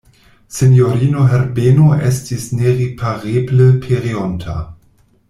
Sinjorino 0.59 1.25
Herbeno 1.33 1.89
estis 2.11 2.47
neripareble 2.63 3.69
pereonta. 3.85 4.57